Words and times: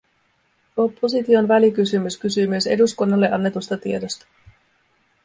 Opposition 0.77 1.47
välikysymys 1.47 2.17
kysyy 2.17 2.47
myös 2.47 2.67
eduskunnalle 2.67 3.31
annetusta 3.31 3.77
tiedosta. 3.77 4.25